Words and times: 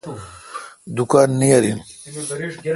دوکان 0.95 1.29
نیر 1.41 1.61
این۔ 1.69 1.79